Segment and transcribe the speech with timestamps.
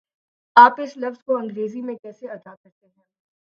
[0.55, 3.03] آپ اس لفظ کو انگریزی میں کیسے ادا کرتےہیں؟